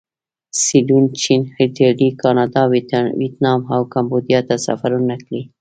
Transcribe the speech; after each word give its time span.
سیلون، 0.63 1.05
چین، 1.21 1.41
ایټالیې، 1.59 2.09
کاناډا، 2.21 2.63
ویتنام 3.21 3.59
او 3.73 3.81
کمبودیا 3.93 4.39
ته 4.47 4.55
سفرونه 4.65 5.15
کړي. 5.23 5.41